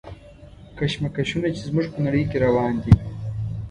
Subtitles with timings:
[0.77, 2.93] کشمکشونه چې زموږ په نړۍ کې روان دي.